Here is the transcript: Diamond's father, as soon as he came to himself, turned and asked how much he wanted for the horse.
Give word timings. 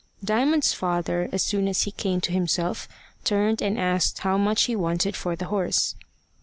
Diamond's 0.23 0.73
father, 0.73 1.29
as 1.31 1.43
soon 1.43 1.67
as 1.67 1.83
he 1.83 1.91
came 1.91 2.19
to 2.21 2.31
himself, 2.31 2.87
turned 3.23 3.61
and 3.61 3.77
asked 3.79 4.17
how 4.17 4.35
much 4.35 4.63
he 4.63 4.75
wanted 4.75 5.15
for 5.15 5.35
the 5.35 5.45
horse. 5.45 5.93